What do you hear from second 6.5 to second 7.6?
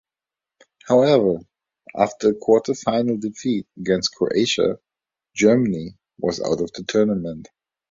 of the tournament.